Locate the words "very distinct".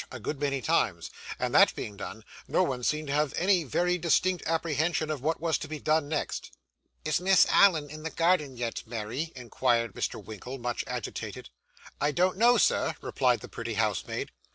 3.63-4.43